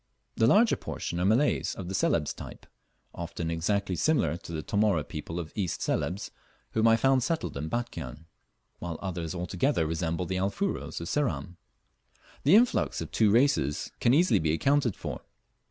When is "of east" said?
5.39-5.79